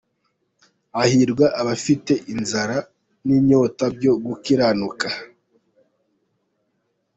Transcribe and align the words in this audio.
Hahirwa 0.95 1.45
abafite 1.61 2.13
inzara 2.33 2.77
n’inyota 3.25 3.83
byo 3.95 4.13
gukiranuka 4.25 5.07